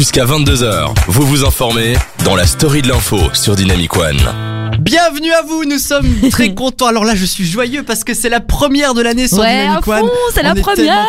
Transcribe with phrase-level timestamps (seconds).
[0.00, 4.59] Jusqu'à 22h, vous vous informez dans la story de l'info sur Dynamic One.
[4.90, 6.86] Bienvenue à vous, nous sommes très contents.
[6.88, 9.86] Alors là, je suis joyeux parce que c'est la première de l'année sur Ouais, Dynamic
[9.86, 10.08] One.
[10.34, 11.06] c'est la est première.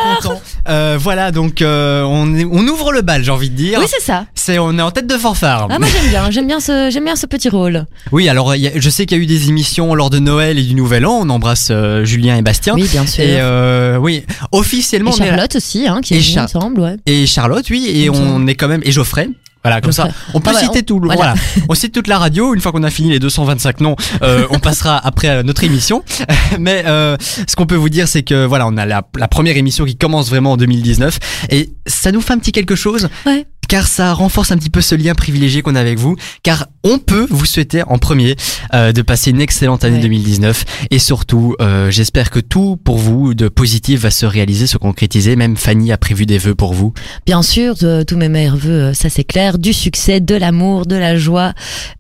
[0.70, 3.80] Euh, voilà, donc euh, on, est- on ouvre le bal, j'ai envie de dire.
[3.80, 4.28] Oui, c'est ça.
[4.36, 5.68] C'est on est en tête de fanfare.
[5.72, 7.88] Ah, moi j'aime bien, j'aime bien ce, j'aime bien ce petit rôle.
[8.12, 10.20] Oui, alors il y a- je sais qu'il y a eu des émissions lors de
[10.20, 11.18] Noël et du Nouvel An.
[11.24, 12.76] On embrasse euh, Julien et Bastien.
[12.76, 13.24] Oui, bien sûr.
[13.24, 16.62] Et oui, officiellement Et on est- Charlotte aussi, hein, qui est venue, Char- il me
[16.62, 16.98] semble, ouais.
[17.08, 19.28] et Charlotte, oui, et on est quand même et Geoffrey.
[19.64, 21.02] Voilà, comme ça, on peut Ah ouais, citer on- tout.
[21.04, 21.36] voilà.
[21.70, 22.54] on cite toute la radio.
[22.56, 26.04] Une fois qu'on a fini les 225 noms, euh, on passera après à notre émission.
[26.60, 27.16] Mais euh,
[27.48, 29.96] ce qu'on peut vous dire, c'est que voilà, on a la, la première émission qui
[29.96, 31.20] commence vraiment en 2019,
[31.52, 33.08] et ça nous fait un petit quelque chose.
[33.26, 33.46] Ouais.
[33.72, 36.18] Car ça renforce un petit peu ce lien privilégié qu'on a avec vous.
[36.44, 38.36] Car on peut vous souhaiter en premier
[38.74, 40.02] euh, de passer une excellente année Ouais.
[40.02, 40.66] 2019.
[40.92, 45.38] Et surtout, euh, j'espère que tout pour vous de positif va se réaliser, se concrétiser.
[45.38, 46.94] Même Fanny a prévu des vœux pour vous.
[47.26, 49.58] Bien sûr, de- tous mes meilleurs voeux, euh, ça c'est clair.
[49.58, 51.54] Du succès, de l'amour, de la joie,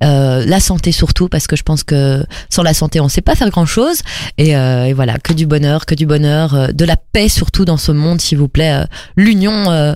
[0.03, 3.35] euh, la santé surtout, parce que je pense que sans la santé, on sait pas
[3.35, 4.01] faire grand chose.
[4.37, 7.63] Et, euh, et voilà, que du bonheur, que du bonheur, euh, de la paix surtout
[7.63, 8.73] dans ce monde, s'il vous plaît.
[8.73, 8.85] euh,
[9.15, 9.93] l'union, euh,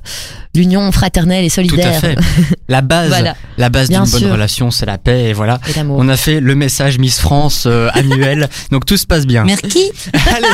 [0.53, 2.15] l'union fraternelle et Tout à fait.
[2.67, 5.25] La base, Voilà, la base d'une bonne relation, c'est la paix.
[5.25, 5.59] Et voilà.
[5.67, 5.79] et.
[5.87, 9.43] On a fait le message Miss France euh, annuel, donc tout se passe bien.
[9.43, 9.91] Merci.
[10.35, 10.47] Allez,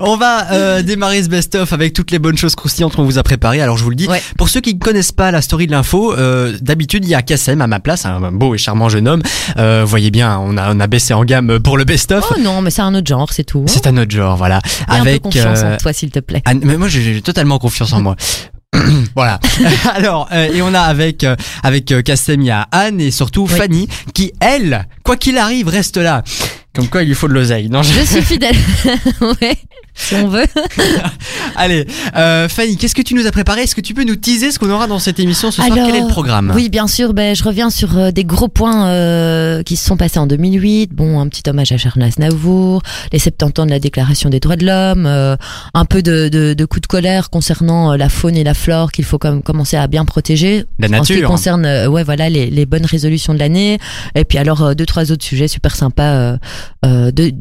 [0.00, 3.22] on va euh, démarrer ce best-of avec toutes les bonnes choses croustillantes qu'on vous a
[3.22, 3.60] préparées.
[3.62, 4.20] Alors je vous le dis, Ouais.
[4.38, 7.22] pour ceux qui ne connaissent pas la story de l'info, euh, d'habitude il y a
[7.22, 9.22] Kassem à ma place, un beau et charmant jeune homme.
[9.56, 12.24] Euh, voyez bien, on a, on a baissé en gamme pour le best-of.
[12.28, 13.60] Oh non, mais c'est un autre genre, c'est tout.
[13.60, 13.64] hein.
[13.68, 14.58] C'est un autre genre, voilà.
[14.88, 16.42] Aie un peu avec confiance euh, en toi, s'il te plaît.
[16.62, 18.16] Mais moi j'ai totalement confiance en moi.
[19.14, 19.38] voilà.
[19.94, 23.10] Alors euh, et on a avec euh, avec euh, Kassem il y a Anne et
[23.10, 23.58] surtout Oui.
[23.58, 26.22] Fanny qui elle quoi qu'il arrive reste là.
[26.74, 27.68] Comme quoi il lui faut de l'oseille.
[27.68, 28.56] Non, je- Je suis fidèle.
[29.20, 29.56] ouais,
[29.94, 30.46] si on veut.
[31.56, 31.86] Allez,
[32.16, 33.62] euh, Fanny, qu'est-ce que tu nous as préparé?
[33.62, 35.70] Est-ce que tu peux nous teaser ce qu'on aura dans cette émission ce soir?
[35.70, 36.50] Alors, Quel est le programme?
[36.54, 37.12] Oui, bien sûr.
[37.12, 40.94] Ben, je reviens sur euh, des gros points euh, qui se sont passés en 2008.
[40.94, 42.80] Bon, un petit hommage à Charles Aznavour,
[43.12, 45.06] les 70 ans de la Déclaration des droits de l'homme,
[45.74, 49.04] un peu de, de, de coups de colère concernant la faune et la flore qu'il
[49.04, 50.64] faut commencer à bien protéger.
[50.78, 51.28] La En ce qui nature.
[51.28, 53.78] concerne, ouais, voilà, les, les bonnes résolutions de l'année.
[54.14, 56.36] Et puis alors deux trois autres sujets super sympas, euh,
[56.84, 57.32] euh, de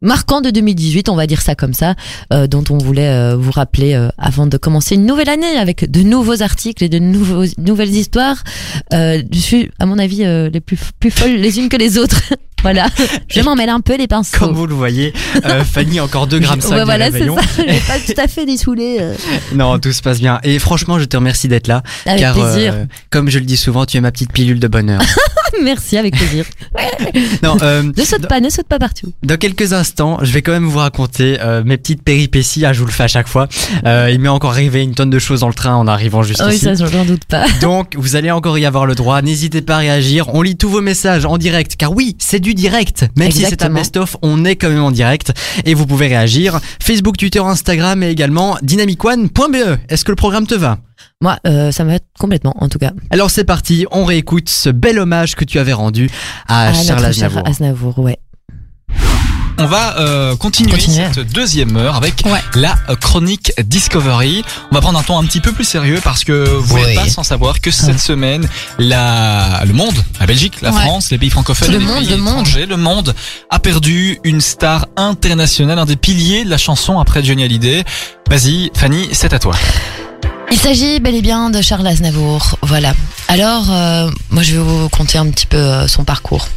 [0.00, 1.96] marquants de 2018, on va dire ça comme ça,
[2.32, 6.40] euh, dont on voulait vous rappeler avant de commencer une nouvelle année avec de nouveaux
[6.40, 8.44] articles et de nouveaux, nouvelles histoires.
[8.92, 12.22] Je suis, à mon avis, les plus plus folles les unes que les autres.
[12.62, 12.86] voilà,
[13.28, 14.36] je m'en mêle un peu les pinceaux.
[14.38, 15.12] Comme vous le voyez,
[15.46, 17.34] euh, Fanny encore 2 grammes 5 ouais, de voilà, c'est ça.
[17.56, 18.98] J'ai pas tout à fait dessoulé.
[19.00, 19.14] euh,
[19.54, 20.40] Non, tout se passe bien.
[20.42, 21.82] Et franchement, je te remercie d'être là.
[22.06, 22.72] avec car, plaisir.
[22.74, 25.00] euh, comme je le dis souvent, tu es ma petite pilule de bonheur.
[25.62, 26.44] Merci, avec plaisir.
[27.42, 29.12] non, euh, Ne saute pas, ne saute pas partout.
[29.22, 32.64] Dans quelques instants, je vais quand même vous raconter euh, mes petites péripéties.
[32.64, 33.48] Ah, je vous le fais à chaque fois.
[33.84, 36.40] Euh, il m'est encore arrivé une tonne de choses dans le train en arrivant juste
[36.42, 36.64] Oh oui, ici.
[36.64, 37.46] ça, j'en doute pas.
[37.60, 39.20] Donc, vous allez encore y avoir le droit.
[39.22, 40.32] N'hésitez pas à réagir.
[40.34, 43.06] On lit tous vos messages en direct, car oui, c'est du direct.
[43.16, 45.32] Même si c'est un best-of, on est quand même en direct.
[45.64, 46.60] Et vous pouvez réagir.
[46.82, 49.78] Facebook, Twitter, Instagram et également dynamicone.be.
[49.88, 50.78] Est-ce que le programme te va?
[51.20, 52.92] Moi, euh, ça me va complètement, en tout cas.
[53.10, 56.10] Alors c'est parti, on réécoute ce bel hommage que tu avais rendu
[56.48, 57.42] à Charles Aznavour.
[57.46, 58.18] Aznavour, ouais.
[59.62, 61.06] On va euh, continuer Continuer.
[61.14, 62.40] cette deuxième heure avec Ouais.
[62.54, 64.42] la euh, chronique Discovery.
[64.70, 66.82] On va prendre un ton un petit peu plus sérieux parce que vous Oui.
[66.82, 70.80] n'êtes pas sans savoir que cette semaine, la, le monde, la Belgique, la Ouais.
[70.80, 72.32] France, les pays francophones, Le les monde, pays le monde.
[72.46, 73.14] étrangers, le monde
[73.50, 77.84] a perdu une star internationale, un des piliers de la chanson après Johnny Hallyday.
[78.30, 79.54] Vas-y, Fanny, c'est à toi.
[80.50, 82.94] Il s'agit bel et bien de Charles Aznavour, voilà.
[83.28, 86.48] Alors, euh, moi je vais vous conter un petit peu son parcours.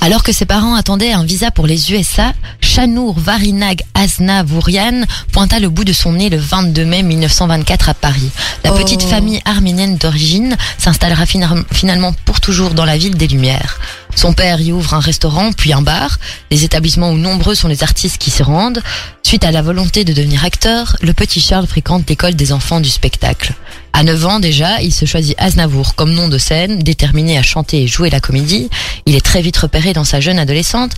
[0.00, 5.68] Alors que ses parents attendaient un visa pour les USA, Chanour Varinag Aznavourian pointa le
[5.68, 8.30] bout de son nez le 22 mai 1924 à Paris.
[8.64, 8.76] La Oh.
[8.78, 13.78] petite famille arménienne d'origine s'installera fina- finalement pour toujours dans la ville des Lumières.
[14.18, 16.18] Son père y ouvre un restaurant, puis un bar,
[16.50, 18.82] des établissements où nombreux sont les artistes qui s'y rendent.
[19.22, 22.88] Suite à la volonté de devenir acteur, le petit Charles fréquente l'école des enfants du
[22.88, 23.54] spectacle.
[23.92, 27.84] À 9 ans déjà, il se choisit Aznavour comme nom de scène, déterminé à chanter
[27.84, 28.68] et jouer la comédie.
[29.06, 30.94] Il est très vite repéré dans sa jeune adolescente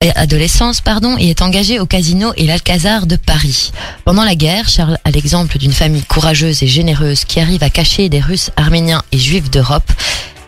[0.00, 3.72] et adolescence pardon, et est engagé au casino et l'Alcazar de Paris.
[4.06, 8.08] Pendant la guerre, Charles a l'exemple d'une famille courageuse et généreuse qui arrive à cacher
[8.08, 9.92] des Russes, Arméniens et Juifs d'Europe.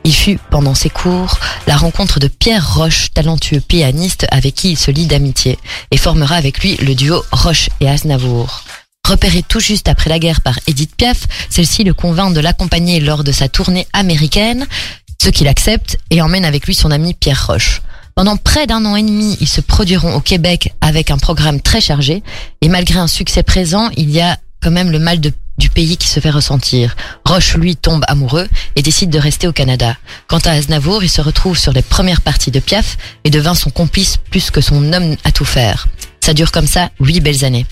[0.06, 4.76] Il fut, pendant ses cours, la rencontre de Pierre Roche, talentueux pianiste avec qui il
[4.76, 5.58] se lie d'amitié,
[5.90, 8.62] et formera avec lui le duo Roche et Aznavour.
[9.04, 13.24] Repéré tout juste après la guerre par Edith Piaf, celle-ci le convainc de l'accompagner lors
[13.24, 14.68] de sa tournée américaine,
[15.20, 17.82] ce qu'il accepte et emmène avec lui son ami Pierre Roche.
[18.14, 21.80] Pendant près d'un an et demi, ils se produiront au Québec avec un programme très
[21.80, 22.22] chargé,
[22.60, 25.32] et malgré un succès présent, il y a quand même le mal de
[25.76, 26.96] pays qui se fait ressentir.
[27.26, 29.94] Roche, lui, tombe amoureux et décide de rester au Canada.
[30.26, 33.68] Quant à Aznavour, il se retrouve sur les premières parties de Piaf et devint son
[33.68, 35.86] complice plus que son homme à tout faire.
[36.24, 37.66] Ça dure comme ça huit belles années.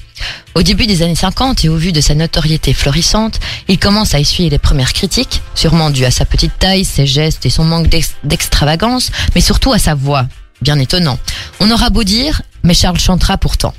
[0.55, 4.21] Au début des années 50 et au vu de sa notoriété florissante, il commence à
[4.21, 7.89] essuyer les premières critiques, sûrement dues à sa petite taille, ses gestes et son manque
[7.89, 10.27] d'ex- d'extravagance, mais surtout à sa voix.
[10.61, 11.19] Bien étonnant.
[11.59, 13.73] On aura beau dire, mais Charles chantera pourtant.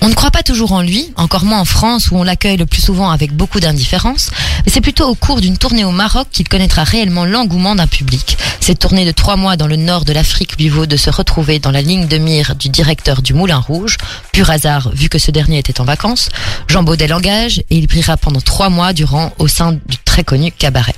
[0.00, 2.66] On ne croit pas toujours en lui, encore moins en France où on l'accueille le
[2.66, 4.30] plus souvent avec beaucoup d'indifférence,
[4.64, 8.36] mais c'est plutôt au cours d'une tournée au Maroc qu'il connaîtra réellement l'engouement d'un public.
[8.60, 11.58] Cette tournée de trois mois dans le nord de l'Afrique lui vaut de se retrouver
[11.58, 13.96] dans la ligne de mire du directeur du Moulin Rouge,
[14.32, 16.28] pur hasard vu que ce dernier était en vacances.
[16.68, 20.52] Jean Baudet l'engage et il brillera pendant trois mois durant au sein du très connu
[20.52, 20.94] cabaret.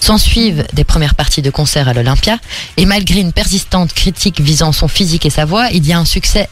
[0.00, 2.38] S'en suivent des premières parties de concert à l'Olympia,
[2.78, 6.06] et malgré une persistante critique visant son physique et sa voix, il y a un
[6.06, 6.48] succès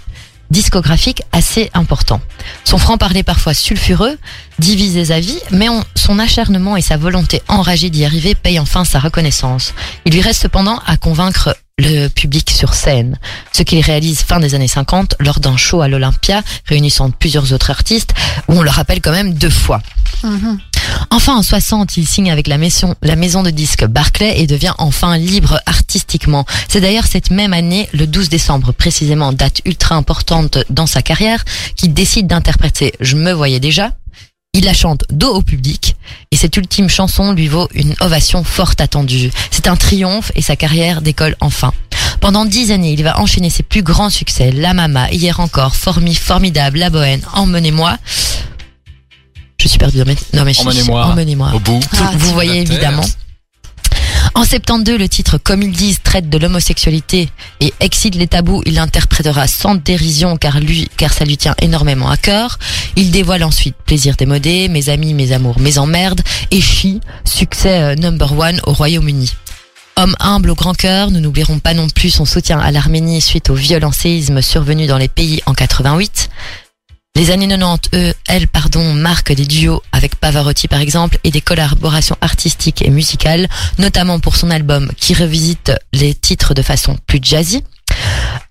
[0.50, 2.20] discographique assez important.
[2.64, 4.18] Son franc-parler parfois sulfureux
[4.58, 8.84] divise les avis, mais on- son acharnement et sa volonté enragée d'y arriver payent enfin
[8.84, 9.74] sa reconnaissance.
[10.04, 13.18] Il lui reste cependant à convaincre le public sur scène,
[13.52, 17.70] ce qu'il réalise fin des années 50 lors d'un show à l'Olympia réunissant plusieurs autres
[17.70, 18.14] artistes,
[18.48, 19.80] où on le rappelle quand même deux fois.
[21.10, 24.74] Enfin, en 60, il signe avec la maison, la maison de disques Barclay et devient
[24.78, 26.44] enfin libre artistiquement.
[26.68, 31.44] C'est d'ailleurs cette même année, le 12 décembre précisément, date ultra importante dans sa carrière,
[31.76, 33.92] qu'il décide d'interpréter Je me voyais déjà.
[34.54, 35.94] Il la chante dos au public
[36.30, 39.30] et cette ultime chanson lui vaut une ovation forte attendue.
[39.50, 41.72] C'est un triomphe et sa carrière décolle enfin.
[42.20, 46.14] Pendant dix années, il va enchaîner ses plus grands succès, La Mama, Hier encore, Formi,
[46.14, 47.98] Formidable, La Bohème, Emmenez-moi.
[49.60, 50.60] Je suis perdu mes fiches.
[50.60, 51.06] Emmenez-moi.
[51.06, 51.52] Emmenez-moi.
[51.54, 51.80] Au bout.
[51.92, 53.04] Vous, vous voyez évidemment.
[54.34, 57.28] En 72, le titre Comme ils disent traite de l'homosexualité
[57.60, 58.62] et excite les tabous.
[58.66, 62.58] Il l'interprétera sans dérision car lui, car ça lui tient énormément à cœur.
[62.94, 66.20] Il dévoile ensuite Plaisir démodé, Mes amis, mes amours, mes emmerdes
[66.52, 69.32] et Chi, succès euh, number one au Royaume-Uni.
[69.96, 73.50] Homme humble au grand cœur, nous n'oublierons pas non plus son soutien à l'Arménie suite
[73.50, 76.30] au violent séisme survenu dans les pays en 88.
[77.18, 81.40] Les années 90, eux, elles, pardon, marquent des duos avec Pavarotti par exemple et des
[81.40, 87.18] collaborations artistiques et musicales, notamment pour son album qui revisite les titres de façon plus
[87.20, 87.64] jazzy.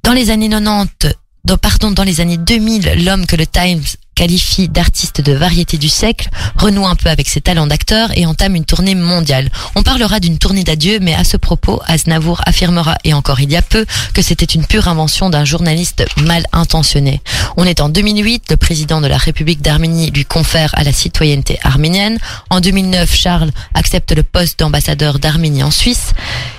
[0.04, 1.14] Dans les années 90,
[1.46, 3.86] dans, pardon, dans les années 2000, l'homme que le Times
[4.18, 8.56] qualifie d'artiste de variété du siècle, renoue un peu avec ses talents d'acteur et entame
[8.56, 9.52] une tournée mondiale.
[9.75, 13.56] On parlera d'une tournée d'adieu, mais à ce propos, Aznavour affirmera, et encore il y
[13.56, 13.86] a peu,
[14.16, 17.22] que c'était une pure invention d'un journaliste mal intentionné.
[17.58, 21.60] On est en 2008, le président de la République d'Arménie lui confère à la citoyenneté
[21.62, 22.18] arménienne.
[22.50, 26.14] En 2009, Charles accepte le poste d'ambassadeur d'Arménie en Suisse.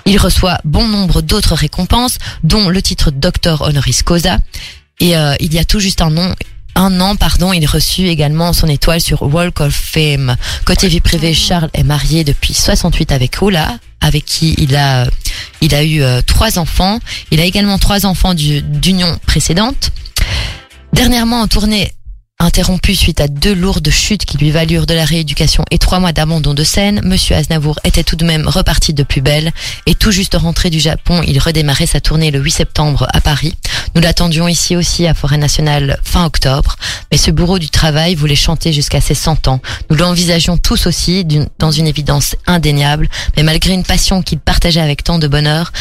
[0.07, 4.39] Il reçoit bon nombre d'autres récompenses, dont le titre docteur honoris causa.
[5.01, 6.33] Et euh, il y a tout juste un nom.
[6.81, 10.37] Un an, pardon, il reçut également son étoile sur Walk of Fame.
[10.65, 15.05] Côté vie privée, Charles est marié depuis 68 avec Ola, avec qui il a,
[15.61, 17.01] il a eu euh, trois enfants.
[17.33, 19.91] Il a également trois enfants du- d'union précédente.
[20.93, 21.91] Dernièrement en tournée,
[22.41, 26.13] interrompu suite à deux lourdes chutes qui lui valurent de la rééducation et trois mois
[26.13, 29.51] d'abandon de scène, Monsieur Aznavour était tout de même reparti de plus belle
[29.87, 33.55] et tout juste rentré du Japon, il redémarrait sa tournée le 8 septembre à Paris.
[33.97, 36.77] Nous l'attendions ici aussi à Forêt Nationale fin octobre,
[37.11, 39.61] mais ce bourreau du travail voulait chanter jusqu'à ses 100 ans.
[39.91, 41.27] Nous l'envisagions tous aussi
[41.59, 45.73] dans une évidence indéniable, mais malgré une passion qu'il partageait avec tant de bonheur,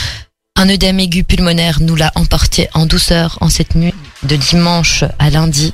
[0.56, 5.30] un œdème aigu pulmonaire nous l'a emporté en douceur en cette nuit de dimanche à
[5.30, 5.74] lundi,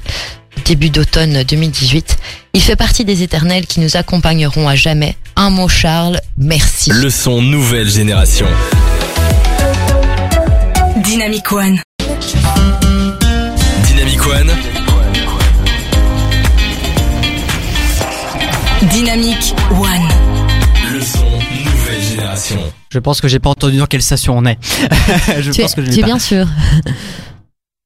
[0.65, 2.17] début d'automne 2018.
[2.53, 5.15] Il fait partie des éternels qui nous accompagneront à jamais.
[5.36, 6.91] Un mot Charles, merci.
[6.91, 8.45] Le son nouvelle génération.
[10.98, 11.79] Dynamic One.
[13.88, 14.51] Dynamic One,
[18.91, 20.07] Dynamic One.
[20.93, 22.60] le son nouvelle génération.
[22.91, 24.57] Je pense que j'ai pas entendu dans quelle station on est.
[25.39, 26.07] je Tu es, pense que je tu es pas.
[26.07, 26.45] bien sûr.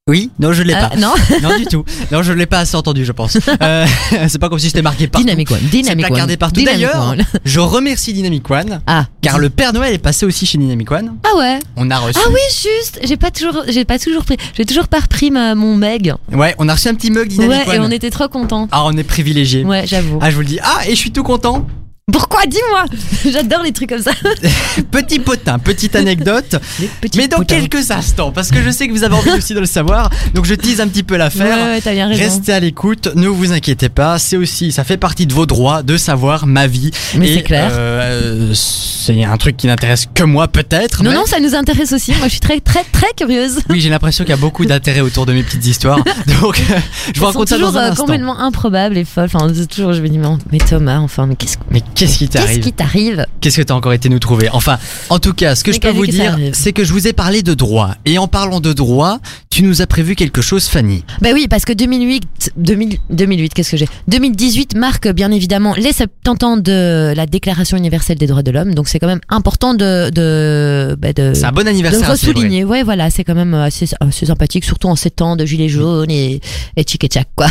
[0.08, 0.96] Oui, non, je l'ai Ah, pas.
[0.96, 1.84] non Non du tout.
[2.12, 3.38] Non, je l'ai pas assez entendu, je pense.
[3.62, 3.86] Euh,
[4.28, 5.26] c'est pas comme si c'était marqué partout.
[5.26, 5.60] Dynamic One.
[5.72, 6.38] Dynamic One.
[6.38, 6.62] partout.
[6.64, 7.24] D'ailleurs, One.
[7.46, 9.06] je remercie Dynamic One Ah.
[9.22, 11.16] car le Père Noël est passé aussi chez Dynamic One.
[11.24, 11.60] Ah ouais.
[11.76, 12.20] On a reçu.
[12.24, 13.00] Ah oui, juste.
[13.04, 16.14] J'ai pas toujours, j'ai pas toujours pris, j'ai toujours pas repris ma, mon meg.
[16.32, 17.86] Ouais, on a reçu un petit mug Dynamic Ouais, et One.
[17.88, 18.68] on était trop contents.
[18.72, 19.64] Ah, on est privilégiés.
[19.66, 20.20] Ouais, j'avoue.
[20.22, 20.60] Ah, je vous le dis.
[20.64, 21.66] Ah, et je suis tout content
[22.10, 22.86] Pourquoi Dis-moi
[23.34, 24.12] J'adore les trucs comme ça.
[24.92, 26.56] Petit potin, petite anecdote.
[27.18, 27.56] Mais dans potins.
[27.60, 30.46] quelques instants, parce que je sais que vous avez envie aussi de le savoir, donc
[30.46, 31.58] je tease un petit peu l'affaire.
[31.58, 32.24] Ouais, ouais, t'as bien raison.
[32.24, 35.84] Restez à l'écoute, ne vous inquiétez pas, c'est aussi, ça fait partie de vos droits
[35.84, 36.92] de savoir ma vie.
[37.18, 37.72] Mais c'est clair.
[37.74, 41.04] euh, c'est un truc qui n'intéresse que moi peut-être.
[41.04, 42.12] Non, mais- non, ça nous intéresse aussi.
[42.14, 43.60] Moi, je suis très, très, très curieuse.
[43.70, 46.00] Oui, j'ai l'impression qu'il y a beaucoup d'intérêt autour de mes petites histoires.
[46.42, 48.04] Donc, euh, je vous Elles sont raconte ça toujours dans un euh, instant.
[48.06, 49.30] complètement improbables et folles.
[49.34, 52.28] Enfin, c'est toujours, je me dis, mais, mais Thomas, enfin, mais qu'est-ce Mais qu'est-ce qui
[52.30, 54.78] qu'est-ce t'arrive qui t'arrive Qu'est-ce que t'as encore été nous trouver Enfin,
[55.10, 56.94] en tout cas, ce que Mais je peux qu'est-ce vous que dire, c'est que je
[56.94, 57.96] vous ai parlé de droit.
[58.06, 61.04] Et en parlant de droit, tu nous as prévu quelque chose, Fanny.
[61.22, 65.94] Bah oui, parce que 2008, 2000, 2008, qu'est-ce que j'ai 2018 marque bien évidemment les
[65.94, 68.74] 70 ans de la Déclaration universelle des droits de l'homme.
[68.76, 72.16] Donc c'est quand même important de de bah, de, C'est un bon de anniversaire.
[72.16, 72.42] célébrer.
[72.42, 72.64] ressouligner.
[72.64, 76.12] Ouais, voilà, c'est quand même assez, assez sympathique, surtout en ces temps de gilets jaunes
[76.12, 76.40] et
[76.76, 77.48] et tchic et tchac quoi.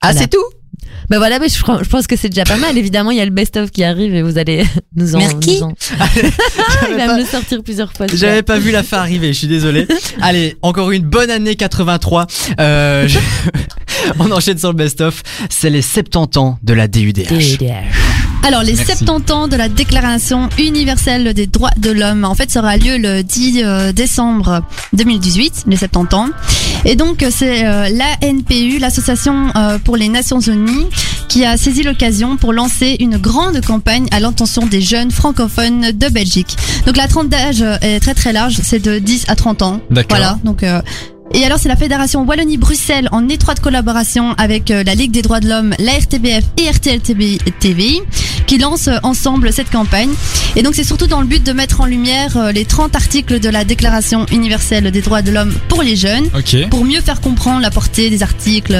[0.00, 0.20] Ah, Voilà.
[0.20, 0.44] c'est tout
[1.10, 2.76] Bah voilà, mais je, pense que c'est déjà pas mal.
[2.76, 4.64] Évidemment, il y a le best-of qui arrive et vous allez
[4.96, 5.18] nous en.
[5.18, 5.58] Merci.
[5.60, 5.74] nous en-
[6.90, 8.06] Il va pas- me le sortir plusieurs fois.
[8.12, 9.86] J'avais pas vu la fin arriver, je suis désolé.
[10.20, 12.26] Allez, encore une bonne année 83.
[12.60, 13.18] Euh, je-
[14.18, 15.22] On enchaîne sur le best-of.
[15.50, 17.28] C'est les 70 ans de la DUDH.
[17.28, 18.27] DDH.
[18.48, 18.96] Alors, les Merci.
[19.04, 22.96] 70 ans de la Déclaration universelle des droits de l'homme, en fait, ça aura lieu
[22.96, 24.62] le 10 euh, décembre
[24.94, 26.30] 2018, les 70 ans.
[26.86, 30.86] Et donc, c'est euh, l'ANPU, l'Association euh, pour les Nations Unies,
[31.28, 36.08] qui a saisi l'occasion pour lancer une grande campagne à l'intention des jeunes francophones de
[36.08, 36.56] Belgique.
[36.86, 39.80] Donc, la tranche d'âge est très très large, c'est de 10 à 30 ans.
[39.90, 40.16] D'accord.
[40.16, 40.62] Voilà, donc...
[40.62, 40.80] euh,
[41.34, 45.40] et alors, c'est la Fédération Wallonie-Bruxelles en étroite collaboration avec euh, la Ligue des droits
[45.40, 48.00] de l'homme, la RTBF et RTL TVI
[48.46, 50.10] qui lancent euh, ensemble cette campagne.
[50.56, 53.40] Et donc, c'est surtout dans le but de mettre en lumière euh, les 30 articles
[53.40, 56.68] de la Déclaration universelle des droits de l'homme pour les jeunes, Ok.
[56.70, 58.76] pour mieux faire comprendre la portée des articles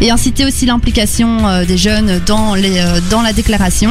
[0.00, 3.90] et inciter aussi l'implication des jeunes dans, les, dans la déclaration.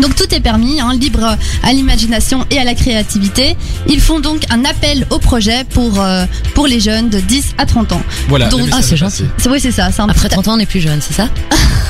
[0.00, 3.56] Donc tout est permis, hein, libre à l'imagination et à la créativité.
[3.86, 7.66] Ils font donc un appel au projet pour, euh, pour les jeunes de 10 à
[7.66, 8.02] 30 ans.
[8.28, 8.48] Voilà.
[8.48, 8.96] Donc- Ah, c'est.
[8.96, 9.90] C'est oui, c'est ça.
[9.92, 11.28] C'est un Après petit- 30 ans, on est plus jeune, c'est ça?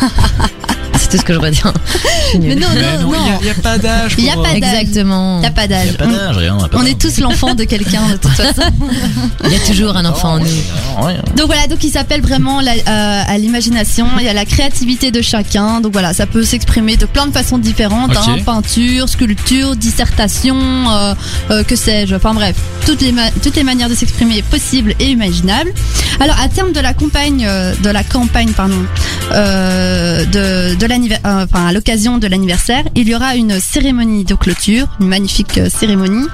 [1.13, 1.73] C'est tout ce que je retiens.
[2.41, 4.15] Mais non, Mais non, non, il n'y a, pas d'âge.
[4.17, 4.75] Il y a pour, pas euh, d'âge.
[4.81, 5.41] Exactement.
[5.41, 5.97] Il y a pas d'âge.
[5.99, 6.57] Pas d'âge, rien.
[6.57, 6.91] pas On d'âge.
[6.93, 8.63] est tous l'enfant de quelqu'un de toute façon.
[9.45, 10.47] Il y a toujours un enfant en nous.
[11.37, 15.21] Donc voilà, donc il s'appelle vraiment la- euh, à l'imagination et à la créativité de
[15.21, 15.81] chacun.
[15.83, 20.57] Donc voilà, ça peut s'exprimer de plein de façons différentes, hein, peinture, sculpture, dissertation,
[20.91, 21.15] euh,
[21.51, 22.15] euh, que sais-je.
[22.15, 25.73] Enfin bref, toutes les ma- toutes les manières de s'exprimer possibles et imaginables.
[26.21, 28.83] Alors à terme de la campagne, euh, de la campagne pardon,
[29.33, 34.25] euh, de de l'anniver- euh, enfin à l'occasion de l'anniversaire, il y aura une cérémonie
[34.25, 36.27] de clôture, une magnifique euh, cérémonie.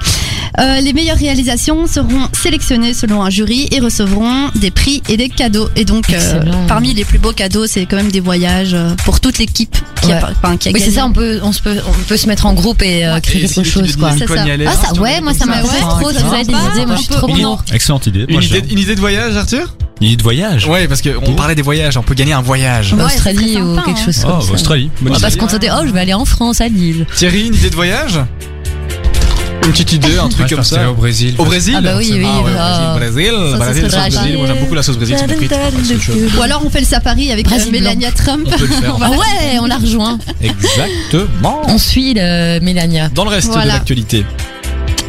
[0.59, 5.29] Euh, les meilleures réalisations seront sélectionnées selon un jury et recevront des prix et des
[5.29, 5.69] cadeaux.
[5.77, 9.21] Et donc, euh, parmi les plus beaux cadeaux, c'est quand même des voyages euh, pour
[9.21, 10.23] toute l'équipe qui, a, Ouais.
[10.43, 12.47] enfin, qui a Oui, c'est ça, on peut, on, se peut, on peut se mettre
[12.47, 14.11] en groupe et euh, créer quelque chose, quoi.
[14.17, 14.25] Ça.
[14.29, 16.93] Ah, hein, ça, vois, moi, ça m'intéresse ouais, trop, ça des idées.
[17.73, 18.27] Excellente idée.
[18.29, 19.75] Une idée de voyage, Arthur?
[20.01, 20.67] Une idée de voyage.
[20.67, 22.93] Ouais, parce qu'on parlait des voyages, on peut gagner un voyage.
[22.95, 24.05] Ouais, Australie ou sympa, quelque hein.
[24.05, 24.53] chose Oh, comme ça.
[24.53, 24.91] Australie.
[25.05, 25.19] Ah, idée.
[25.21, 27.07] parce qu'on se dit, oh, je vais aller en France, à Lille.
[27.17, 28.21] Thierry, une idée de voyage
[29.65, 30.91] Une petite idée, un truc comme ça.
[30.91, 31.35] au Brésil.
[31.39, 32.95] Au Brésil Ah bah oui, oui, Ah ouais, bah.
[32.97, 34.37] Brésil, Brésil, Ça, Brésil, sauce Brésil.
[34.39, 35.53] Moi j'aime beaucoup la sauce Brésil, c'est frites.
[35.55, 36.39] Ah.
[36.39, 37.81] Ou alors on fait le safari avec euh, Brésil blanc.
[37.81, 38.49] Melania Trump.
[38.51, 38.97] On peut le faire.
[39.03, 40.19] Ah ouais, on la rejoint.
[40.41, 41.61] Exactement.
[41.67, 43.09] On suit le Mélania.
[43.11, 43.65] Dans le reste Voilà.
[43.65, 44.25] de l'actualité.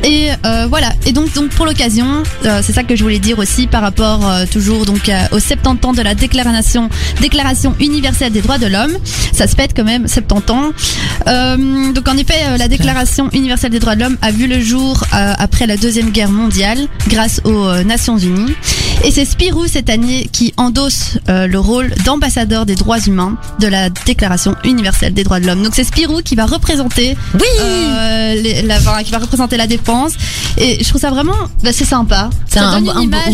[0.03, 0.89] Et euh, voilà.
[1.05, 4.27] Et donc, donc pour l'occasion, euh, c'est ça que je voulais dire aussi par rapport
[4.29, 6.89] euh, toujours donc à- aux 70 ans de la Déclaration
[7.21, 8.93] Déclaration universelle des droits de l'homme.
[9.33, 10.71] Ça se fête quand même 70 ans.
[11.27, 14.59] Euh, donc en effet, euh, la Déclaration universelle des droits de l'homme a vu le
[14.61, 18.53] jour euh, après la deuxième guerre mondiale grâce aux euh, Nations Unies.
[19.05, 23.67] Et c'est Spirou cette année qui endosse euh, le rôle d'ambassadeur des droits humains de
[23.67, 25.63] la Déclaration universelle des droits de l'homme.
[25.63, 29.88] Donc c'est Spirou qui va représenter Oui euh, les- la, qui va représenter la défense.
[30.57, 32.29] Et je trouve ça vraiment, bah, c'est sympa.
[32.47, 33.33] C'est ça un- donne un une image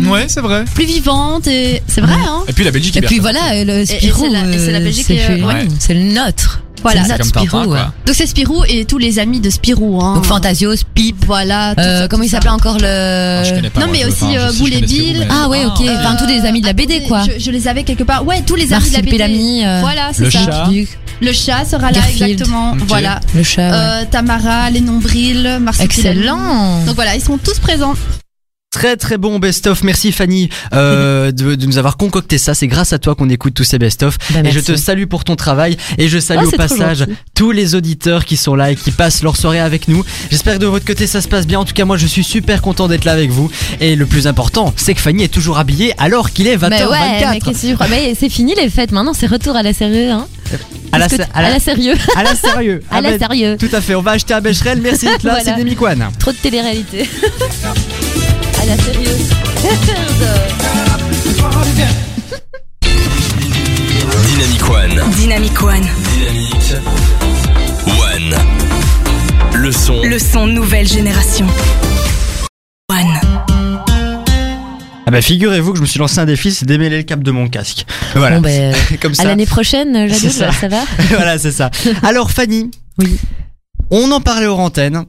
[0.00, 0.64] plus, euh, Ouais, c'est vrai.
[0.74, 2.14] plus vivante et c'est vrai.
[2.14, 4.70] Hein Et puis la Belgique Et puis voilà, le et Spirou, c'est la- et c'est
[4.72, 5.68] la euh, Belgique c'est euh, fait- ouais.
[5.78, 6.62] c'est le nôtre.
[6.82, 7.04] Voilà.
[7.04, 7.44] C'est comme Spirou.
[7.46, 7.66] Tintin, ouais.
[7.78, 7.92] quoi.
[8.06, 10.00] Donc c'est Spirou et tous les amis de Spirou.
[10.02, 10.14] Hein.
[10.14, 11.24] Donc Fantasios, Pipe.
[11.26, 11.74] voilà.
[11.74, 12.36] tout Euh, ça, comment tout il ça.
[12.36, 13.56] s'appelait encore Ah, je le.
[13.56, 14.86] connais pas, non, moi, mais je- aussi, enfin, je euh, sais, je Boule et connais
[14.86, 15.16] Bill.
[15.20, 15.80] Mais- Ah ouais, ok.
[15.98, 17.22] Enfin, tous les amis de la BD, quoi.
[17.24, 18.26] Je, je les avais quelque part.
[18.26, 19.62] Ouais, tous les amis de la Marcel BD.
[19.64, 20.38] Euh, Voilà, c'est le ça.
[20.44, 20.66] chat.
[20.68, 20.88] Duc,
[21.20, 22.30] Le chat sera là Garfield.
[22.32, 22.72] exactement.
[22.72, 22.78] Ok.
[22.86, 23.20] Voilà.
[23.34, 23.70] Le chat.
[23.70, 23.76] ouais.
[23.76, 25.86] Euh, Tamara, les nombrils, Marcel.
[25.86, 26.84] Excellent.
[26.84, 27.94] Donc voilà, ils seront tous présents.
[28.78, 29.82] Très très bon best-of.
[29.82, 32.54] Merci Fanny euh, de, de nous avoir concocté ça.
[32.54, 34.16] C'est grâce à toi qu'on écoute tous ces best-of.
[34.30, 35.76] Bah, et je te salue pour ton travail.
[35.98, 37.04] Et je salue Ah, au passage
[37.34, 40.04] tous les auditeurs qui sont là et qui passent leur soirée avec nous.
[40.30, 41.58] J'espère que de votre côté ça se passe bien.
[41.58, 43.50] En tout cas, moi je suis super content d'être là avec vous.
[43.80, 46.68] Et le plus important, c'est que Fanny est toujours habillée alors qu'il est 20h24.
[46.70, 50.10] Mais ouais, mais c'est fini les fêtes maintenant, c'est retour à la sérieux.
[50.12, 50.28] Hein.
[50.92, 51.94] À la, Est-ce que sé- tu- à la- à la sérieux.
[52.16, 52.80] à la sérieux.
[52.90, 53.56] À Ah la ben, sérieux.
[53.58, 54.80] Tout à fait, on va acheter un Becherel.
[54.80, 55.56] Merci d'être là, Voilà.
[55.58, 56.04] c'est One.
[56.20, 57.08] Trop de télé-réalité.
[58.70, 59.16] à la sérieux.
[64.26, 65.12] Dynamic One.
[65.16, 65.86] Dynamic One.
[66.14, 66.54] Dynamic
[67.86, 68.34] One.
[69.54, 70.02] Le son.
[70.02, 71.46] Le son nouvelle génération.
[72.90, 73.20] One.
[75.06, 77.30] Ah bah figurez-vous que je me suis lancé un défi, c'est démêler le câble de
[77.30, 77.86] mon casque.
[78.14, 78.36] Voilà.
[78.36, 79.24] Bon, ben, Comme à ça.
[79.24, 80.52] l'année prochaine, C'est ça.
[80.52, 80.68] ça.
[80.68, 81.70] va voilà, c'est ça.
[82.02, 82.70] Alors Fanny.
[82.98, 83.18] Oui.
[83.90, 85.04] On en parlait aux antennes.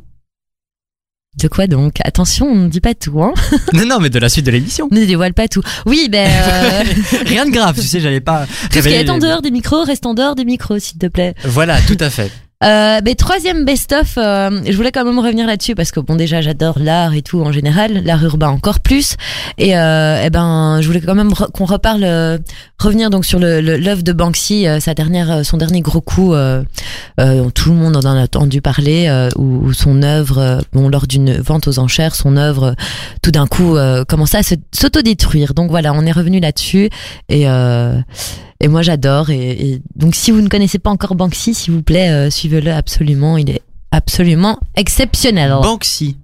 [1.37, 1.97] De quoi donc?
[2.03, 3.33] Attention, on ne dit pas tout, hein
[3.73, 4.87] Non, non, mais de la suite de l'émission.
[4.91, 5.61] On ne dévoile pas tout.
[5.85, 6.83] Oui, ben, euh,
[7.25, 9.83] Rien de grave, tu sais, j'allais pas tout ce qui est en dehors des micros
[9.83, 11.35] reste en dehors des micros, s'il te plaît.
[11.45, 12.31] Voilà, tout à fait.
[12.61, 16.41] Euh, ben, troisième best-of, euh, je voulais quand même revenir là-dessus parce que bon déjà
[16.41, 19.15] j'adore l'art et tout en général, l'art urbain encore plus.
[19.57, 22.37] Et euh, eh ben je voulais quand même qu'on reparle, euh,
[22.77, 26.33] revenir donc sur le l'œuvre de Banksy, euh, sa dernière, euh, son dernier gros coup.
[27.17, 31.37] Dont tout le monde en a entendu parler, où, où son œuvre, bon lors d'une
[31.37, 32.75] vente aux enchères, son œuvre
[33.21, 35.53] tout d'un coup commençait à s'autodétruire.
[35.53, 36.89] Donc voilà, on est revenu là-dessus
[37.27, 37.45] et
[38.59, 39.29] et moi j'adore.
[39.29, 42.71] Et, et donc si vous ne connaissez pas encore Banksy, s'il vous plaît, euh, suivez-le
[42.71, 43.37] absolument.
[43.37, 43.61] Il est
[43.91, 45.51] absolument exceptionnel.
[45.61, 46.17] Banksy.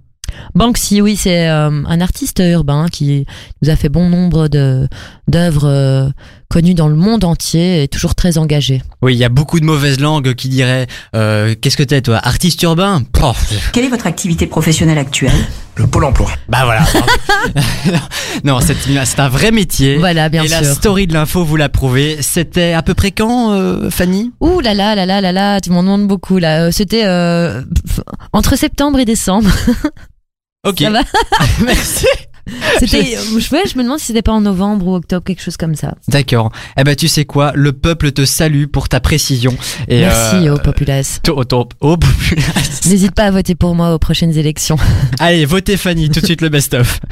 [0.54, 3.26] Banksy, oui, c'est euh, un artiste urbain qui
[3.62, 4.88] nous a fait bon nombre de
[5.28, 6.08] d'œuvres euh,
[6.48, 8.82] connues dans le monde entier et toujours très engagé.
[9.02, 12.18] Oui, il y a beaucoup de mauvaises langues qui diraient euh, Qu'est-ce que t'es, toi
[12.22, 13.02] Artiste urbain?
[13.12, 13.70] Pof.
[13.72, 15.32] Quelle est votre activité professionnelle actuelle?
[15.76, 16.30] Le Pôle emploi.
[16.48, 16.84] Bah voilà.
[18.44, 19.96] non, c'est c'est un vrai métier.
[19.98, 20.60] Voilà, bien Et sûr.
[20.62, 22.18] la story de l'info, vous la prouvez.
[22.22, 24.32] C'était à peu près quand, euh, Fanny?
[24.40, 26.62] Ouh là là là là là là, tu m'en demandes beaucoup là.
[26.66, 27.62] Euh, C'était euh,
[28.32, 29.50] entre septembre et décembre.
[30.66, 30.80] Ok.
[30.80, 31.02] Ça va?
[31.64, 32.06] Merci.
[32.78, 35.56] C'était, je, ouais, je me demande si c'était pas en novembre ou octobre, quelque chose
[35.56, 35.94] comme ça.
[36.08, 36.52] D'accord.
[36.78, 37.52] Eh ben, tu sais quoi?
[37.54, 39.56] Le peuple te salue pour ta précision.
[39.88, 41.20] Et, Merci euh, aux populaces.
[41.28, 42.86] Au, au, au populace.
[42.86, 44.76] N'hésite pas à voter pour moi aux prochaines élections.
[45.18, 47.00] Allez, votez Fanny, tout de suite le best-of.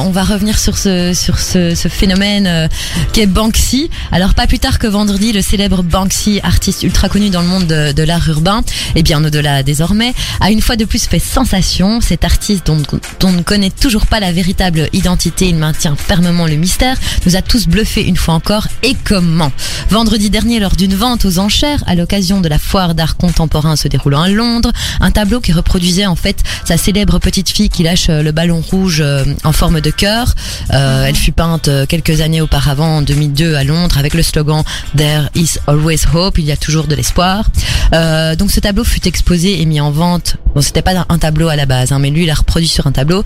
[0.00, 2.68] On va revenir sur ce sur ce, phénomène euh,
[3.12, 3.90] qui est Banksy.
[4.12, 7.66] Alors pas plus tard que vendredi, le célèbre Banksy, artiste ultra connu dans le monde
[7.66, 8.62] de, de l'art urbain,
[8.94, 12.00] et bien au-delà désormais, a une fois de plus fait sensation.
[12.00, 16.46] Cet artiste dont, dont on ne connaît toujours pas la véritable identité, il maintient fermement
[16.46, 18.68] le mystère, nous a tous bluffés une fois encore.
[18.82, 19.50] Et comment?
[19.90, 23.88] Vendredi dernier, lors d'une vente aux enchères, à l'occasion de la foire d'art contemporain se
[23.88, 28.08] déroulant à Londres, un tableau qui reproduisait en fait sa célèbre petite fille qui lâche
[28.10, 30.34] euh, le ballon rouge euh, en forme de cœur.
[30.72, 34.62] Euh, elle fut peinte euh, quelques années auparavant, en 2002, à Londres, avec le slogan
[34.96, 37.44] There is always hope, il y a toujours de l'espoir.
[37.94, 40.36] Euh, donc ce tableau fut exposé et mis en vente.
[40.54, 42.86] Bon, c'était pas un tableau à la base, hein, mais lui, il a reproduit sur
[42.86, 43.22] un tableau.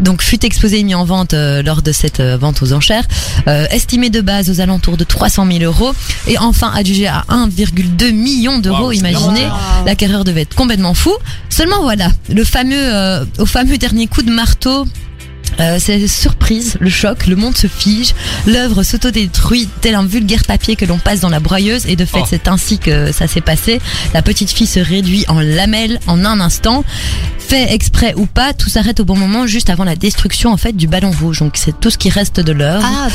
[0.00, 3.04] Donc fut exposé et mis en vente euh, lors de cette euh, vente aux enchères,
[3.48, 5.92] euh, estimé de base aux alentours de 300 000 euros
[6.26, 8.92] et enfin adjugé à 1,2 million d'euros.
[8.92, 9.48] Imaginez,
[9.84, 11.14] l'acquéreur devait être complètement fou.
[11.48, 14.86] Seulement voilà, le fameux, euh, au fameux dernier coup de marteau.
[15.60, 18.14] Euh, c'est surprise, le choc, le monde se fige,
[18.46, 22.20] l'œuvre s'autodétruit tel un vulgaire papier que l'on passe dans la broyeuse et de fait
[22.20, 22.26] Oh.
[22.28, 23.80] c'est ainsi que ça s'est passé.
[24.14, 26.84] La petite fille se réduit en lamelles en un instant.
[27.38, 30.72] Fait exprès ou pas, tout s'arrête au bon moment juste avant la destruction en fait
[30.72, 31.38] du ballon rouge.
[31.40, 32.84] Donc c'est tout ce qui reste de l'œuvre.
[32.84, 33.08] Ah.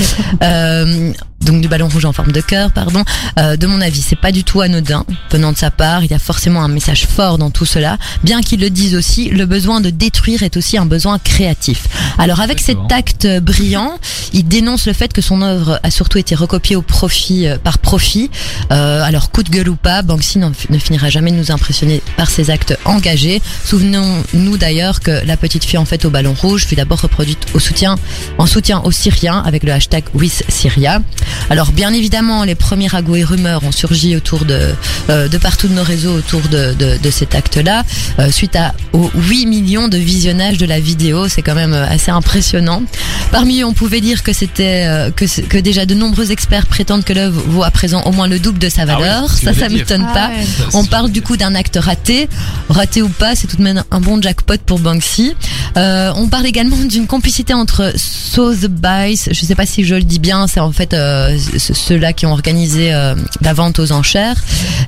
[0.44, 3.04] Euh, donc du ballon rouge en forme de cœur, pardon.
[3.40, 6.04] Euh, de mon avis, c'est pas du tout anodin venant de sa part.
[6.04, 7.98] Il y a forcément un message fort dans tout cela.
[8.24, 11.88] Bien qu'il le dise aussi, le besoin de détruire est aussi un besoin créatif.
[12.18, 13.98] Alors avec cet acte brillant,
[14.34, 17.80] il dénonce le fait que son œuvre a surtout été recopiée au profit, euh, par
[17.80, 18.30] profit.
[18.72, 22.30] Euh, alors coup de gueule ou pas, Banksy ne finira jamais de nous impressionner par
[22.30, 23.42] ses actes engagés.
[23.66, 27.60] Souvenons-nous d'ailleurs que la petite fille en fait au ballon rouge fut d'abord reproduite au
[27.60, 27.96] soutien,
[28.38, 31.02] en soutien aux Syriens avec le hashtag WithSyria.
[31.50, 34.74] Alors bien évidemment, les premiers ragots et rumeurs ont surgi autour de
[35.10, 37.84] euh, de partout de nos réseaux autour de, de, de cet acte-là,
[38.20, 41.88] euh, suite à aux 8 millions de visionnages de la vidéo, c'est quand même euh,
[41.88, 42.84] assez impressionnant.
[43.32, 46.68] Parmi eux, on pouvait dire que c'était euh, que, c'est- que déjà de nombreux experts
[46.68, 49.36] prétendent que l'œuvre vaut à présent au moins le double de sa Ah oui, valeur.
[49.40, 50.28] tu ça, ça m'étonne Ah pas.
[50.30, 50.46] ouais.
[50.74, 52.28] On parle du coup d'un acte raté,
[52.70, 55.34] raté ou pas, c'est tout de même un bon jackpot pour Banksy.
[55.78, 60.20] Euh, on parle également d'une complicité entre Sotheby's, je sais pas si je le dis
[60.20, 61.21] bien, c'est en fait euh,
[61.58, 64.36] ceux-là qui ont organisé euh, la vente aux enchères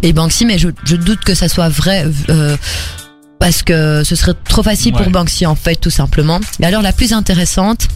[0.02, 2.06] et Banksy, mais je, je doute que ça soit vrai.
[2.30, 2.56] euh,
[3.40, 5.04] parce que ce serait trop facile Ouais.
[5.04, 6.40] pour Banksy en fait tout simplement.
[6.62, 7.88] Et alors la plus intéressante,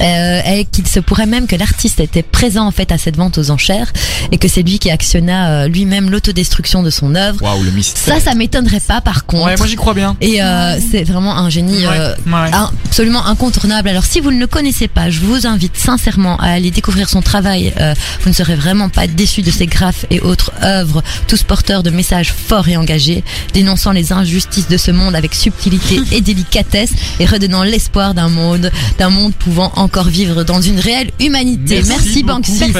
[0.00, 3.38] Euh, et qu'il se pourrait même que l'artiste était présent en fait à cette vente
[3.38, 3.92] aux enchères
[4.30, 7.42] et que c'est lui qui actionna euh, lui-même l'autodestruction de son œuvre.
[7.42, 8.14] Waouh, le mystère.
[8.14, 9.46] Ça, ça m'étonnerait pas par contre.
[9.46, 10.16] Ouais, moi j'y crois bien.
[10.20, 12.50] Et euh, c'est vraiment un génie Ouais, euh, ouais.
[12.86, 13.88] absolument incontournable.
[13.88, 17.20] Alors si vous ne le connaissez pas, je vous invite sincèrement à aller découvrir son
[17.22, 17.72] travail.
[17.80, 21.82] Euh, vous ne serez vraiment pas déçus de ses graphes et autres œuvres, tous porteurs
[21.82, 23.24] de messages forts et engagés,
[23.54, 28.70] dénonçant les injustices de ce monde avec subtilité et délicatesse et redonnant l'espoir d'un monde,
[28.98, 31.82] d'un monde pouvant encore vivre dans une réelle humanité.
[31.86, 32.72] Merci, Banksy.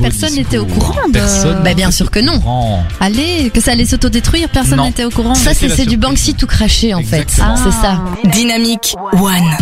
[0.00, 2.40] Personne n'était au courant de- Personne Bah, bien sûr que non.
[3.00, 5.34] Allez, que ça allait s'autodétruire, personne n'était au courant.
[5.34, 5.96] Ça, c'est du.
[5.96, 7.26] Banksy tout craché en fait.
[7.30, 8.02] C'est ça.
[8.24, 9.56] Dynamique One.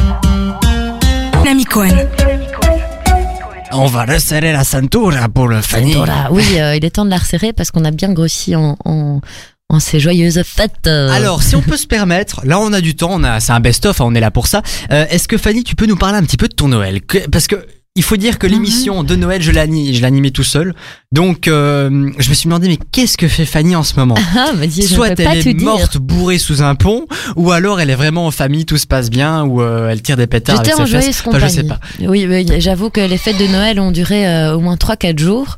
[1.42, 1.92] Dynamique One.
[3.76, 5.94] On va resserrer la ceinture pour le Fanny.
[5.94, 6.28] Voilà.
[6.30, 9.20] Oui, euh, il est temps de la resserrer parce qu'on a bien grossi en, en,
[9.70, 10.86] en ces joyeuses fêtes.
[10.86, 11.08] euh.
[11.10, 13.60] Alors, si on peut se permettre, là on a du temps, on a, c'est un
[13.60, 14.62] best-of, hein, on est là pour ça.
[14.92, 17.00] Euh, Est-ce que Fanny, tu peux nous parler un petit peu de ton Noël?
[17.02, 20.42] Que- Parce que il faut dire que l'émission de Noël, je l'ani- je l'animais tout
[20.42, 20.74] seul.
[21.12, 24.16] Donc, euh, je me suis demandé, mais qu'est-ce que fait Fanny en ce moment?
[24.36, 25.64] Ah, dis, je Soit elle est dire.
[25.64, 29.10] morte bourrée sous un pont, ou alors elle est vraiment en famille, tout se passe
[29.10, 31.00] bien, ou euh, elle tire des pétards avec J'étais en ses fesses.
[31.02, 31.78] joyeuse Enfin, je sais pas.
[32.00, 35.56] Oui, oui, j'avoue que les fêtes de Noël ont duré euh, au moins 3-4 jours.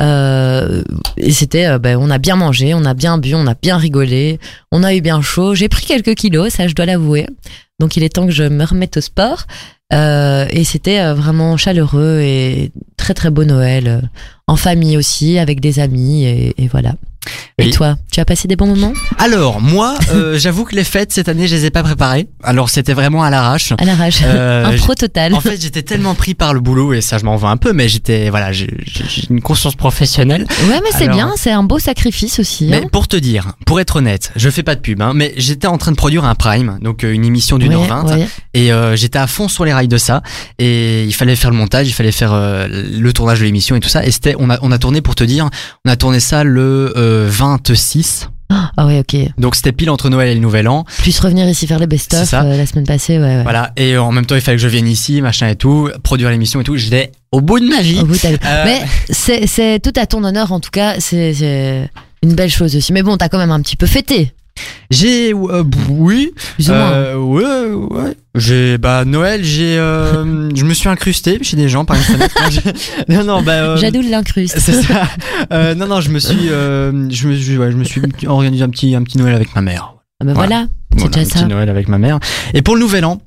[0.00, 0.82] Euh,
[1.16, 3.76] et c'était, euh, ben, on a bien mangé, on a bien bu, on a bien
[3.76, 4.38] rigolé,
[4.70, 5.54] on a eu bien chaud.
[5.54, 7.26] J'ai pris quelques kilos, ça je dois l'avouer.
[7.78, 9.46] Donc il est temps que je me remette au sport.
[9.92, 13.86] Euh, et c'était euh, vraiment chaleureux et très très beau Noël.
[13.86, 14.00] euh,
[14.46, 16.94] en famille aussi, avec des amis et, et voilà.
[17.58, 17.70] Et Oui.
[17.70, 21.28] toi, tu as passé des bons moments Alors, moi, euh, j'avoue que les fêtes cette
[21.28, 22.28] année, je les ai pas préparées.
[22.42, 23.72] Alors, c'était vraiment à l'arrache.
[23.78, 25.34] à l'arrache Euh, Un pro total.
[25.34, 27.72] En fait, j'étais tellement pris par le boulot et ça, je m'en veux un peu,
[27.72, 28.68] mais j'étais, voilà, j'ai
[29.28, 30.46] une conscience professionnelle.
[30.68, 32.68] Ouais, mais c'est bien, c'est un beau sacrifice aussi.
[32.70, 32.88] Mais hein.
[32.90, 35.76] pour te dire, pour être honnête, je fais pas de pub, hein, mais j'étais en
[35.78, 38.06] train de produire un prime, donc euh, une émission d'une heure vingt,
[38.54, 40.22] et euh, j'étais à fond sur les rails de ça,
[40.58, 43.80] et il fallait faire le montage, il fallait faire euh, le tournage de l'émission et
[43.80, 45.48] tout ça, et c'était, on a, on a tourné pour te dire,
[45.84, 48.28] on a tourné ça le euh, 26,
[48.76, 49.16] Ah ouais, ok.
[49.38, 52.32] donc c'était pile entre Noël et le Nouvel An, Plus revenir ici faire les best-of
[52.34, 53.24] euh, la semaine passée, ouais.
[53.24, 53.42] ouais.
[53.42, 56.30] voilà, et en même temps, il fallait que je vienne ici, machin et tout, produire
[56.30, 57.98] l'émission et tout, j'étais au bout de ma vie.
[58.00, 61.88] Au bout, t'as- Euh, Mais c'est c'est tout à ton honneur, en tout cas, c'est
[62.22, 62.92] une belle chose aussi.
[62.92, 64.32] Mais bon, t'as quand même un petit peu fêté,
[64.90, 66.32] J'ai, euh, oui.
[66.68, 68.16] Euh, ouais, ouais.
[68.34, 72.34] J'ai, bah, Noël, j'ai, euh, je me suis incrusté chez des gens par une fenêtre.
[73.08, 74.58] Non, non, bah, euh, Jadoul l'incruste.
[74.58, 75.02] c'est ça.
[75.52, 76.90] Euh, non, non, je me suis, je
[77.28, 79.94] me suis, ouais, je me suis organisé un petit, un petit Noël avec ma mère.
[80.20, 80.48] Ah ben Voilà.
[80.48, 81.46] voilà, c'est Voilà, un déjà petit ça.
[81.46, 82.18] Noël avec ma mère.
[82.54, 83.20] Et pour le Nouvel An,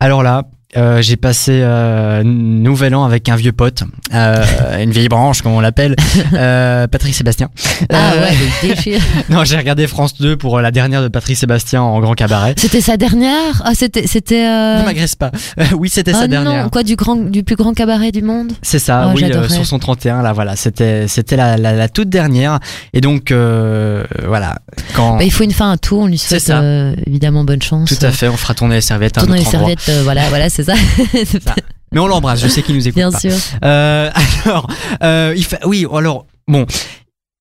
[0.00, 0.44] alors là,
[0.76, 4.44] euh, j'ai passé euh, Nouvel An avec un vieux pote, euh,
[4.82, 5.96] une vieille branche comme on l'appelle,
[6.34, 7.48] euh, Patrick Sébastien.
[7.90, 8.36] Ah Euh, ouais,
[8.74, 9.00] déchire.
[9.30, 12.54] Non, j'ai regardé France 2 pour la dernière de Patrick Sébastien en grand cabaret.
[12.58, 13.62] C'était sa dernière?
[13.64, 14.06] Ah, c'était.
[14.06, 14.80] c'était euh...
[14.80, 15.30] Ne m'agresse pas.
[15.58, 16.64] Euh, oui, c'était ah sa dernière.
[16.64, 18.52] non, quoi, du, grand, du plus grand cabaret du monde?
[18.62, 21.88] C'est ça, Oh, oui, euh, sur son 31, là, voilà, c'était, c'était la, la, la
[21.88, 22.58] toute dernière.
[22.92, 24.58] Et donc, euh, voilà,
[24.94, 25.16] quand.
[25.16, 27.88] Bah, Il faut une fin à tout, on lui souhaite euh, évidemment bonne chance.
[27.88, 29.68] Tout à fait, on fera tourner les serviettes à un Tourner les autre endroit.
[29.70, 31.54] serviettes, euh, voilà, voilà, c'est ça.
[31.92, 33.18] Mais on l'embrasse, je sais qu'il nous écoute Bien pas.
[33.18, 33.32] sûr.
[33.64, 34.10] Euh,
[34.44, 34.68] alors,
[35.02, 36.66] euh, il fait, oui, alors, bon.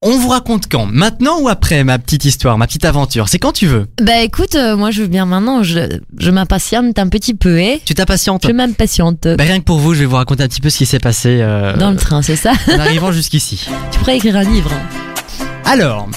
[0.03, 0.86] On vous raconte quand?
[0.86, 3.30] Maintenant ou après ma petite histoire, ma petite aventure?
[3.30, 3.88] C'est quand tu veux.
[3.99, 7.82] Bah écoute, euh, moi je veux bien maintenant, je, je m'impatiente un petit peu, eh
[7.84, 8.45] Tu t'impatientes?
[8.47, 9.23] Je m'impatiente.
[9.23, 10.99] Bah, Rien que pour vous, je vais vous raconter un petit peu ce qui s'est
[10.99, 11.39] passé
[11.80, 12.53] Dans le train, c'est ça?
[12.71, 13.67] en arrivant jusqu'ici.
[13.91, 14.69] Tu pourrais écrire un livre.
[15.65, 16.08] Alors,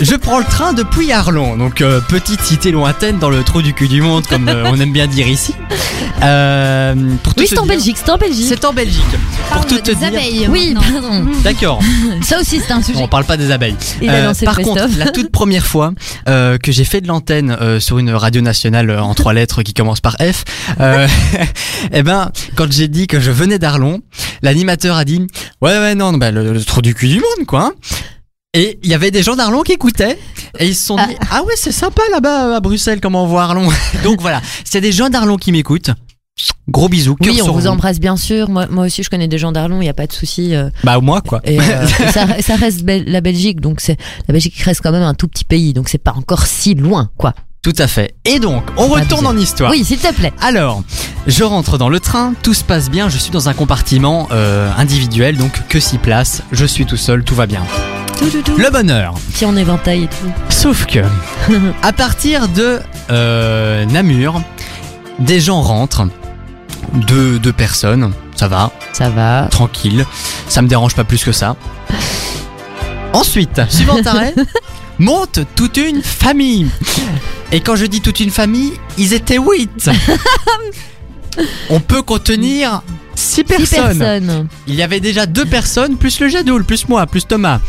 [0.00, 3.74] je prends le train depuis Arlon, donc euh, petite cité lointaine dans le trou du
[3.74, 5.54] cul du monde, comme euh, on aime bien dire ici.
[6.22, 8.46] Euh, pour tout Oui, c'est en Belgique, c'est en Belgique.
[8.48, 9.02] C'est en Belgique.
[9.52, 10.08] Pour tout te des dire.
[10.08, 10.46] abeilles.
[10.48, 11.26] Oui, pardon.
[11.44, 11.80] D'accord.
[12.22, 12.98] Ça aussi, c'est un sujet.
[13.00, 13.76] On parle pas des abeilles.
[14.02, 14.98] Il a Euh, lancé par le contre, best-of.
[14.98, 15.92] la toute première fois
[16.28, 19.62] euh, que j'ai fait de l'antenne euh, sur une radio nationale euh, en trois lettres
[19.62, 20.44] qui commence par F,
[20.80, 21.06] euh,
[21.92, 24.00] eh ben, quand j'ai dit que je venais d'Arlon,
[24.42, 25.26] l'animateur a dit
[25.62, 27.66] ouais ouais non, bah, le, le trou du cul du monde quoi.
[27.66, 27.72] hein.
[28.54, 30.18] Et il y avait des gens d'Arlon qui écoutaient
[30.58, 33.42] et ils se sont dit ah ouais c'est sympa là-bas à Bruxelles comment on voit
[33.42, 33.68] Arlon.
[34.04, 35.90] Donc voilà, c'est des gens d'Arlon qui m'écoutent.
[36.68, 37.16] Gros bisous.
[37.20, 38.48] Oui, on vous embrasse bien sûr.
[38.48, 40.54] Moi, moi aussi, je connais des gens d'Arlon, il n'y a pas de souci.
[40.54, 41.40] euh, Bah moi quoi.
[41.44, 45.02] Et, euh, et ça, ça reste la Belgique, donc c'est la Belgique reste quand même
[45.02, 47.34] un tout petit pays, donc c'est pas encore si loin, quoi.
[47.62, 48.14] Tout à fait.
[48.24, 49.70] Et donc on retourne en histoire.
[49.72, 50.32] Oui, s'il te plaît.
[50.40, 50.82] Alors,
[51.26, 54.70] je rentre dans le train, tout se passe bien, je suis dans un compartiment euh,
[54.78, 57.62] individuel, donc que 6 places, je suis tout seul, tout va bien.
[58.20, 59.14] Le bonheur.
[59.32, 60.32] Petit en éventail et tout.
[60.50, 61.00] Sauf que,
[61.82, 64.42] à partir de euh, Namur,
[65.18, 66.08] des gens rentrent,
[66.92, 69.46] deux, deux personnes, ça va, Ça va.
[69.50, 70.04] tranquille,
[70.48, 71.56] ça me dérange pas plus que ça.
[73.12, 74.34] Ensuite, suivant arrêt,
[74.98, 76.68] monte toute une famille.
[77.52, 79.90] Et quand je dis toute une famille, ils étaient huit.
[81.70, 82.82] on peut contenir
[83.28, 83.98] six Six personnes.
[83.98, 84.48] personnes.
[84.66, 87.60] Il y avait déjà deux personnes, plus le Jadoul, plus moi, plus Thomas.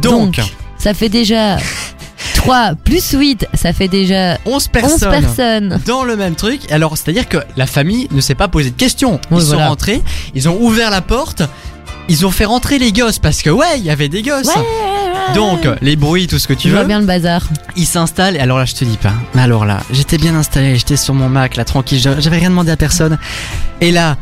[0.00, 0.40] Donc,
[0.78, 1.58] ça fait déjà
[2.34, 5.80] 3 plus 8, ça fait déjà 11 11 personnes.
[5.86, 6.60] Dans le même truc.
[6.72, 9.20] Alors, c'est-à-dire que la famille ne s'est pas posé de questions.
[9.30, 9.68] Ils Oui, sont voilà.
[9.68, 10.02] rentrés,
[10.34, 11.42] ils ont ouvert la porte,
[12.08, 14.48] ils ont fait rentrer les gosses parce que, ouais, il y avait des gosses.
[15.34, 16.86] Donc, les bruits, tout ce que tu vois veux.
[16.88, 17.42] bien le bazar.
[17.76, 19.12] Il s'installe et alors là je te dis pas.
[19.34, 22.50] Mais alors là, j'étais bien installé, j'étais sur mon Mac là tranquille, je- j'avais rien
[22.50, 23.18] demandé à personne.
[23.80, 24.16] Et là,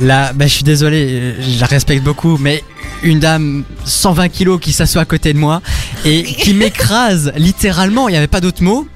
[0.00, 2.62] là, bah je suis désolé, euh, je la respecte beaucoup, mais
[3.02, 5.62] une dame 120 kilos qui s'assoit à côté de moi
[6.04, 8.86] et qui m'écrase littéralement, il n'y avait pas d'autre mot.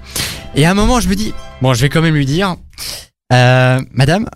[0.55, 2.57] Et à un moment je me dis, bon je vais quand même lui dire,
[3.33, 4.29] euh, Madame,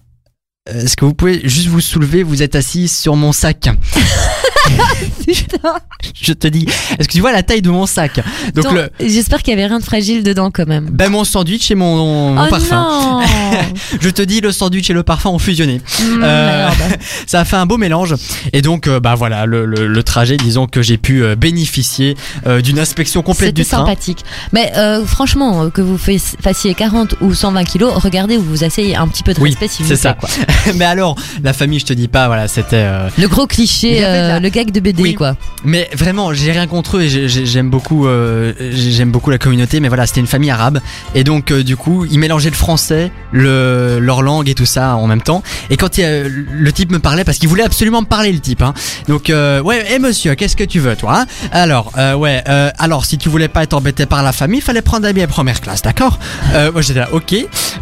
[0.68, 3.68] est-ce que vous pouvez juste vous soulever, vous êtes assise sur mon sac?
[5.26, 5.74] Putain.
[6.20, 6.66] Je te dis,
[6.98, 8.20] est-ce que tu vois la taille de mon sac
[8.54, 10.88] Donc le, J'espère qu'il y avait rien de fragile dedans quand même.
[10.90, 12.76] ben mon sandwich et mon, mon oh parfum.
[12.76, 13.20] non
[14.00, 15.78] Je te dis, le sandwich et le parfum ont fusionné.
[15.78, 16.98] Mmh, Euh, merde.
[17.26, 18.14] Ça a fait un beau mélange.
[18.52, 22.16] Et donc, euh, bah voilà, le, le- le trajet, disons que j'ai pu euh, bénéficier
[22.46, 23.78] euh, d'une inspection complète C'était du train.
[23.78, 24.24] sympathique.
[24.52, 28.64] Mais euh, franchement, euh, que vous fais- fassiez 40 ou 120 kilos, regardez où vous
[28.64, 30.14] asseyez un petit peu de Oui, respect si vous c'est ça.
[30.14, 30.28] quoi.
[30.76, 32.76] Mais alors, la famille, je te dis pas, voilà, c'était.
[32.76, 35.14] euh, Le gros cliché, euh, le de BD Oui.
[35.14, 35.36] quoi.
[35.64, 39.38] Mais vraiment, j'ai rien contre eux et j'ai- j'ai- j'aime beaucoup, euh, j'aime beaucoup la
[39.38, 39.80] communauté.
[39.80, 40.80] Mais voilà, c'était une famille arabe
[41.14, 44.96] et donc euh, du coup, ils mélangeaient le français, le, leur langue et tout ça
[44.96, 45.42] en même temps.
[45.70, 48.40] Et quand il a- le type me parlait, parce qu'il voulait absolument me parler, le
[48.40, 48.62] type.
[48.62, 48.74] Hein.
[49.08, 51.26] Donc euh, ouais, et monsieur, qu'est-ce que tu veux, toi hein?
[51.52, 54.82] Alors euh, ouais, euh, alors si tu voulais pas être embêté par la famille, fallait
[54.82, 56.18] prendre un billet première classe, d'accord?
[56.54, 57.34] Euh, Moi j'étais là, ok.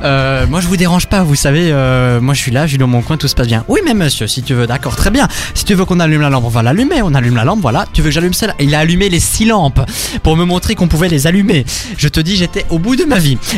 [0.04, 1.70] Euh, moi je vous dérange pas, vous savez.
[1.72, 3.64] euh, moi je suis là, je suis dans mon coin, tout se passe bien.
[3.68, 5.26] Oui, mais monsieur, si tu veux, d'accord, très bien.
[5.54, 7.02] Si tu veux qu'on allume la lampe, on va l'allumer.
[7.02, 7.86] On allume la lampe, voilà.
[7.92, 8.54] Tu veux que j'allume celle-là?
[8.60, 9.80] Il a allumé les six lampes
[10.22, 11.64] pour me montrer qu'on pouvait les allumer.
[11.96, 13.38] Je te dis, j'étais au bout de ma vie.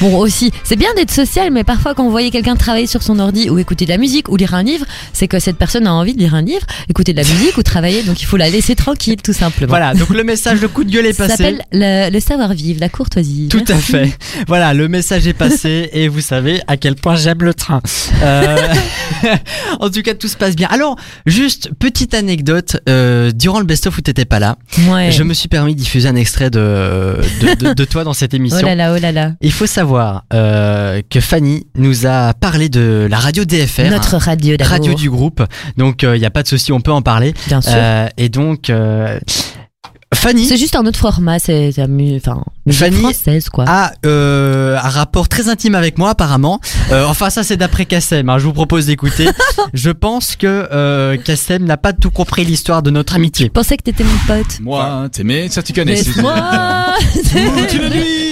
[0.00, 3.18] Bon aussi, c'est bien d'être social, mais parfois quand vous voyez quelqu'un travailler sur son
[3.18, 5.92] ordi ou écouter de la musique ou lire un livre, c'est que cette personne a
[5.92, 8.48] envie de lire un livre, écouter de la musique ou travailler, donc il faut la
[8.48, 9.70] laisser tranquille tout simplement.
[9.70, 11.36] Voilà, donc le message, le coup de gueule est Ça passé.
[11.42, 13.48] s'appelle le, le savoir-vivre, la courtoisie.
[13.48, 14.16] Tout à fait.
[14.46, 17.80] Voilà, le message est passé et vous savez à quel point j'aime le train.
[18.22, 18.56] Euh,
[19.80, 20.68] en tout cas, tout se passe bien.
[20.70, 21.70] Alors, juste
[22.06, 22.76] petite anecdote.
[22.88, 24.56] euh, durant le best-of où t'étais pas là,
[24.88, 25.10] Ouais.
[25.12, 28.34] je me suis permis de diffuser un extrait de, de, de- de toi dans cette
[28.34, 28.56] émission.
[28.66, 29.32] Oh là là, oh là là.
[29.40, 33.90] Il faut savoir euh, que Fanny nous a parlé de la radio DFR.
[33.90, 34.56] Notre radio.
[34.60, 35.42] Radio du groupe,
[35.76, 37.34] donc il n'y a pas de souci, on peut en parler.
[37.48, 37.72] Bien sûr.
[37.74, 39.18] Euh, et donc, euh,
[40.14, 43.64] Fanny C'est juste un autre format, c'est enfin, Fanny française quoi.
[43.66, 46.60] a euh, un rapport très intime avec moi apparemment.
[46.92, 49.26] Euh, enfin ça c'est d'après Kassem, hein, je vous propose d'écouter.
[49.74, 53.46] je pense que euh, Kassem n'a pas tout compris l'histoire de notre amitié.
[53.46, 54.60] Je pensais que t'étais mon pote.
[54.60, 56.00] Moi, t'aimais, ça tu connais.
[56.04, 56.94] la
[57.90, 58.25] nuit.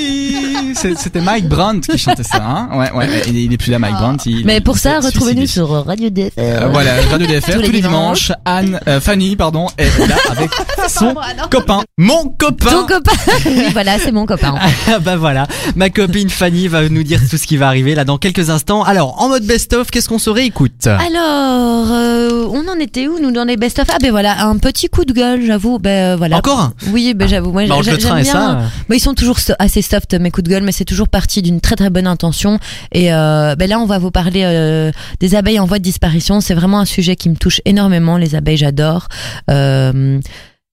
[0.75, 3.95] C'était Mike Brandt qui chantait ça, hein Ouais, ouais, il, il est plus là, Mike
[3.97, 4.29] Brandt.
[4.29, 6.33] il- Mais pour il ça, retrouvez-nous sur Radio DFR.
[6.39, 8.27] Euh, voilà, Radio DFR, tous, Tous les dimanches.
[8.29, 8.33] dimanches.
[8.45, 10.51] Anne, euh, Fanny, pardon, est là avec
[10.89, 11.15] son
[11.51, 11.83] copain.
[11.99, 13.13] Mon copain Ton copain.
[13.47, 14.55] oui, voilà, c'est mon copain.
[14.87, 18.05] Ah bah voilà, ma copine Fanny va nous dire tout ce qui va arriver là
[18.05, 18.83] dans quelques instants.
[18.83, 20.87] Alors, en mode best-of, qu'est-ce qu'on se réécoute?
[20.87, 24.59] Alors, euh, on en était où nous dans les best of Ah ben voilà, un
[24.59, 25.79] petit coup de gueule, j'avoue.
[25.79, 26.37] Ben voilà.
[26.39, 26.61] Encore?
[26.61, 27.53] Un Oui, ben j'avoue.
[27.53, 28.25] Moi, Bah, j'aime bien.
[28.25, 28.59] ça.
[28.89, 31.61] Bah, ils sont toujours assez soft mes coups de gueule, mais c'est toujours parti d'une
[31.61, 32.59] très très bonne intention.
[32.93, 36.41] Et euh, ben là, on va vous parler euh, des abeilles en voie de disparition.
[36.41, 38.17] C'est vraiment un sujet qui me touche énormément.
[38.17, 39.09] Les abeilles, j'adore.
[39.51, 40.19] Euh,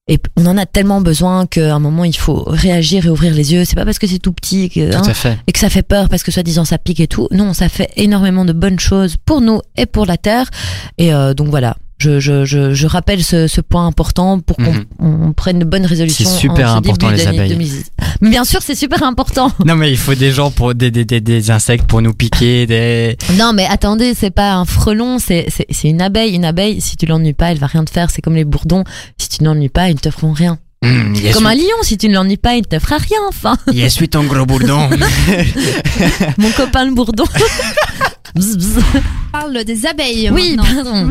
[0.07, 3.53] et on en a tellement besoin qu'à un moment il faut réagir et ouvrir les
[3.53, 3.65] yeux.
[3.65, 5.37] C'est pas parce que c'est tout petit que, hein, Tout à fait.
[5.47, 7.27] et que ça fait peur parce que soi-disant ça pique et tout.
[7.31, 10.49] Non, ça fait énormément de bonnes choses pour nous et pour la Terre.
[10.97, 15.33] Et donc voilà, je, je, je, je rappelle ce, ce point important pour qu'on Mhm.
[15.35, 16.29] prenne de bonnes résolutions.
[16.29, 17.49] C'est super en ce important, les abeilles.
[17.49, 17.85] 2010.
[18.21, 19.51] Mais bien sûr, c'est super important.
[19.65, 22.65] Non mais il faut des gens pour des, des, des, des insectes pour nous piquer,
[22.65, 23.17] des...
[23.37, 25.45] Non, mais attendez, c'est pas un frelon, c'est
[25.83, 26.33] une abeille.
[26.35, 28.09] Une abeille, si tu l'ennuies pas, elle va rien te faire.
[28.09, 28.83] C'est comme les bourdons.
[29.17, 30.57] Si tu n'ennuies pas, ils ne te feront rien.
[30.83, 33.19] Mmh, Comme un lion, si tu ne l'ennuies pas, il ne te fera rien.
[33.29, 34.89] Enfin, yes, oui, ton gros bourdon.
[36.39, 37.25] mon copain le bourdon.
[38.35, 38.77] Bzz, bzz.
[38.95, 40.29] On parle des abeilles.
[40.31, 40.83] Oui, maintenant.
[40.83, 41.09] pardon.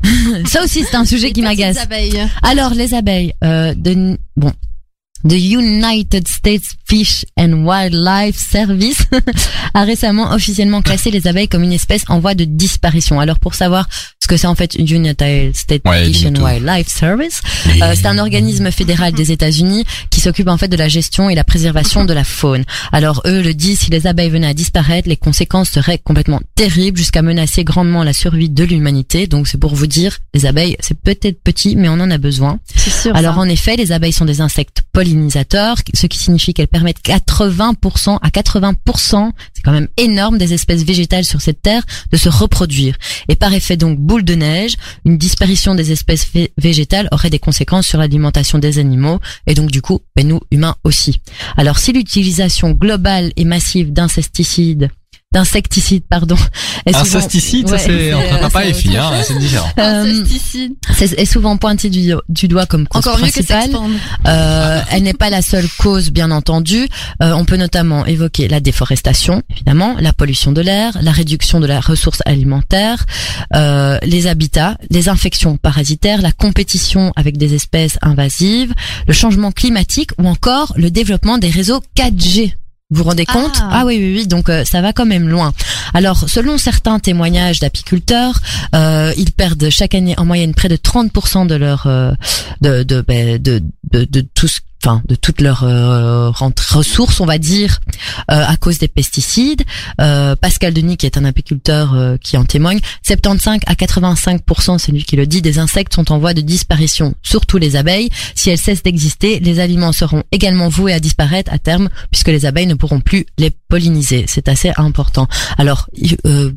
[0.46, 1.76] Ça aussi, c'est un sujet Les qui m'agace.
[1.78, 2.26] abeilles.
[2.42, 4.52] Alors, les abeilles, euh, de, bon,
[5.28, 9.06] The United States Fish and Wildlife Service
[9.74, 13.20] a récemment officiellement classé les abeilles comme une espèce en voie de disparition.
[13.20, 13.88] Alors, pour savoir
[14.22, 16.42] ce que c'est en fait United States Ouais, Fish and tout.
[16.42, 17.40] Wildlife Service,
[17.82, 21.34] euh, c'est un organisme fédéral des États-Unis qui s'occupe en fait de la gestion et
[21.34, 22.64] la préservation de la faune.
[22.92, 26.98] Alors eux le disent, si les abeilles venaient à disparaître, les conséquences seraient complètement terribles
[26.98, 29.26] jusqu'à menacer grandement la survie de l'humanité.
[29.26, 32.60] Donc c'est pour vous dire, les abeilles, c'est peut-être petit, mais on en a besoin.
[32.74, 33.16] C'est sûr.
[33.16, 33.40] Alors ça.
[33.40, 35.11] en effet, les abeilles sont des insectes pollinisateurs,
[35.94, 41.24] ce qui signifie qu'elles permettent 80% à 80%, c'est quand même énorme, des espèces végétales
[41.24, 42.96] sur cette terre de se reproduire.
[43.28, 47.38] Et par effet donc boule de neige, une disparition des espèces vé- végétales aurait des
[47.38, 51.20] conséquences sur l'alimentation des animaux et donc du coup, ben, nous humains aussi.
[51.56, 54.90] Alors si l'utilisation globale et massive d'insecticides
[55.32, 56.36] d'insecticides, pardon.
[56.86, 59.68] est souvent- Incesticide, ça Ouais, c'est entre euh, papa c'est et fille, hein, c'est différent.
[59.78, 60.72] Euh, Insecticide.
[60.94, 63.62] c'est est souvent pointé du, du doigt comme cause Encore mieux que principale.
[63.62, 63.94] s'expandre.
[64.26, 66.88] Euh, elle n'est pas la seule cause, bien entendu.
[67.22, 71.66] Euh, on peut notamment évoquer la déforestation, évidemment, la pollution de l'air, la réduction de
[71.66, 73.04] la ressource alimentaire,
[73.54, 78.72] euh, les habitats, les infections parasitaires, la compétition avec des espèces invasives,
[79.06, 82.54] le changement climatique ou encore le développement des réseaux 4G.
[82.92, 83.32] Vous vous rendez Ah.
[83.32, 84.26] compte Ah oui, oui, oui.
[84.26, 85.52] Donc euh, ça va quand même loin.
[85.94, 88.38] Alors, selon certains témoignages d'apiculteurs,
[88.74, 92.12] euh, ils perdent chaque année en moyenne près de 30% de leur euh,
[92.60, 97.26] de de, ben, de de de tout ce enfin de toutes leurs euh, ressources, on
[97.26, 97.78] va dire,
[98.30, 99.62] euh, à cause des pesticides.
[100.00, 104.92] Euh, Pascal Denis, qui est un apiculteur euh, qui en témoigne, 75 à 85%, c'est
[104.92, 108.10] lui qui le dit, des insectes sont en voie de disparition, surtout les abeilles.
[108.34, 112.46] Si elles cessent d'exister, les aliments seront également voués à disparaître à terme, puisque les
[112.46, 114.24] abeilles ne pourront plus les polliniser.
[114.26, 115.28] C'est assez important.
[115.58, 115.88] Alors,
[116.26, 116.52] euh,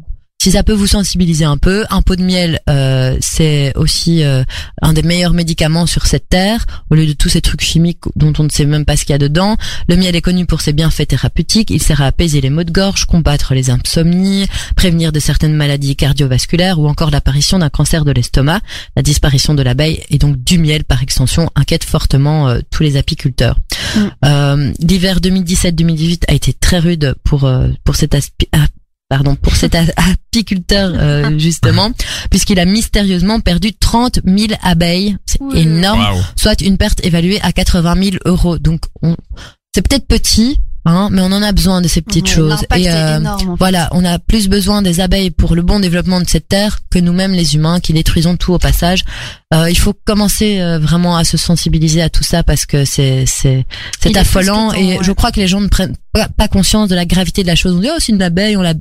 [0.45, 4.43] si ça peut vous sensibiliser un peu, un pot de miel, euh, c'est aussi euh,
[4.79, 8.31] un des meilleurs médicaments sur cette terre, au lieu de tous ces trucs chimiques dont
[8.37, 9.57] on ne sait même pas ce qu'il y a dedans.
[9.89, 12.69] Le miel est connu pour ses bienfaits thérapeutiques, il sert à apaiser les maux de
[12.71, 18.11] gorge, combattre les insomnies, prévenir de certaines maladies cardiovasculaires ou encore l'apparition d'un cancer de
[18.11, 18.61] l'estomac.
[18.95, 22.97] La disparition de l'abeille et donc du miel par extension inquiète fortement euh, tous les
[22.97, 23.57] apiculteurs.
[23.95, 23.99] Mm.
[24.25, 28.47] Euh, L'hiver 2017-2018 a été très rude pour euh, pour cet aspi-
[29.09, 31.91] pardon pour cet apiculteur euh, justement
[32.29, 35.17] puisqu'il a mystérieusement perdu 30 000 abeilles.
[35.25, 35.59] C'est Oui.
[35.59, 38.57] énorme soit une perte évaluée à 80 000 euros.
[38.57, 39.15] Donc, on,
[39.73, 42.65] c'est peut-être petit, hein, mais on en a besoin de ces petites choses.
[42.75, 43.35] Et euh, énorme.
[43.49, 43.57] en fait.
[43.59, 46.99] voilà, on a plus besoin des abeilles pour le bon développement de cette terre que
[46.99, 49.03] nous-mêmes les humains qui détruisons tout au passage.
[49.53, 53.25] Euh, il faut commencer euh, vraiment à se sensibiliser à tout ça parce que c'est
[53.27, 53.65] c'est
[53.99, 54.99] c'est affolant temps, et ouais.
[55.01, 57.55] je crois que les gens ne prennent pas, pas conscience de la gravité de la
[57.55, 57.75] chose.
[57.75, 58.73] On dit oh c'est une abeille, on la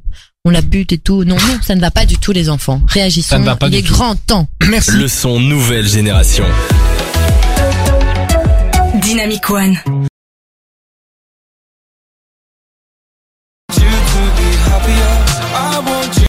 [0.44, 1.24] on la bute et tout.
[1.24, 2.82] Non non, ça ne va pas du tout les enfants.
[2.88, 3.28] Réagissons.
[3.30, 3.94] Ça ne va pas il du est tout.
[3.94, 4.46] grand temps.
[4.68, 4.92] Merci.
[4.92, 6.44] Le son nouvelle génération.
[9.00, 9.76] Dynamic One.